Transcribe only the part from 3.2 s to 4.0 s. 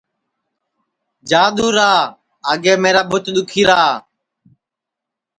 دُؔکھیرا